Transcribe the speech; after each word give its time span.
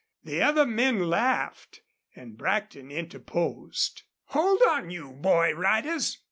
The 0.23 0.41
other 0.41 0.65
men 0.65 1.11
laughed, 1.11 1.83
and 2.15 2.35
Brackton 2.35 2.89
interposed: 2.89 4.01
"Hold 4.29 4.63
on, 4.67 4.89
you 4.89 5.11
boy 5.11 5.53
riders!" 5.53 6.17